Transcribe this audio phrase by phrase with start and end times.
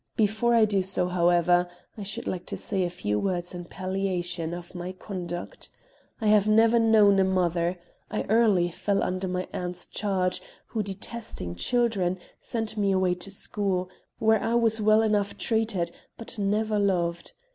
[0.15, 4.51] Before I do so, however, I should like to say a few words in palliation
[4.51, 5.69] of my conduct.
[6.19, 7.77] I have never known a mother.
[8.09, 13.89] I early fell under my aunt's charge, who, detesting children, sent me away to school,
[14.17, 17.33] where I was well enough treated, but never loved.